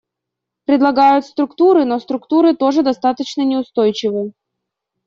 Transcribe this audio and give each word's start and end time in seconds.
Предлагают 0.65 1.25
структуры, 1.25 1.85
но 1.85 1.99
структуры 1.99 2.55
тоже 2.55 2.81
достаточно 2.81 3.43
неустойчивы. 3.43 4.31